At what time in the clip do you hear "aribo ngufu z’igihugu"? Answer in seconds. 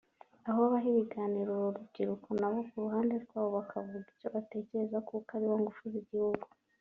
5.37-6.45